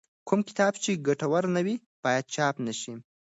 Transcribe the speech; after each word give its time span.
کوم 0.27 0.39
کتاب 0.49 0.73
چې 0.83 1.01
ګټور 1.07 1.43
نه 1.55 1.61
وي 1.65 1.75
باید 2.03 2.25
چاپ 2.35 2.55
نه 2.65 2.73
شي. 2.79 2.93